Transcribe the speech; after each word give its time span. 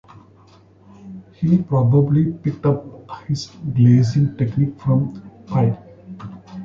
He 1.35 1.59
probably 1.61 2.31
picked 2.31 2.65
up 2.65 3.07
his 3.27 3.51
glazing 3.71 4.35
technique 4.35 4.79
from 4.81 5.21
Pyle. 5.45 5.77